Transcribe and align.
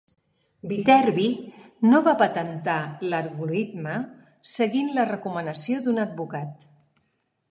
Viterbi 0.69 1.25
no 1.89 1.99
va 2.07 2.13
patentar 2.21 2.77
l'algoritme 3.11 3.93
seguint 4.55 4.89
la 4.97 5.05
recomanació 5.13 5.83
d'un 5.89 6.05
advocat. 6.05 6.67